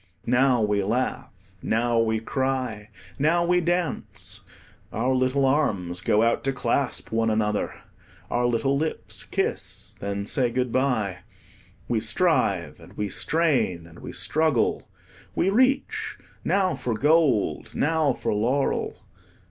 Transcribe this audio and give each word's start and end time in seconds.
Now 0.25 0.63
we 0.63 0.83
laugh, 0.83 1.29
now 1.61 1.99
we 1.99 2.19
cry, 2.19 2.89
now 3.19 3.45
we 3.45 3.61
dance; 3.61 4.41
our 4.91 5.13
little 5.13 5.45
arms 5.45 6.01
go 6.01 6.23
out 6.23 6.43
to 6.45 6.51
clasp 6.51 7.11
one 7.11 7.29
another, 7.29 7.75
our 8.31 8.47
little 8.47 8.75
lips 8.75 9.23
kiss, 9.23 9.93
then 9.99 10.25
say 10.25 10.49
good 10.49 10.71
bye. 10.71 11.19
We 11.87 11.99
strive, 11.99 12.79
and 12.79 12.93
we 12.93 13.09
strain, 13.09 13.85
and 13.85 13.99
we 13.99 14.11
struggle. 14.11 14.87
We 15.35 15.51
reach 15.51 16.17
now 16.43 16.73
for 16.73 16.95
gold, 16.95 17.75
now 17.75 18.11
for 18.11 18.33
laurel. 18.33 18.97